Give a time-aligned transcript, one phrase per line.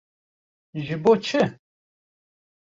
[0.85, 1.41] Ji bo çi?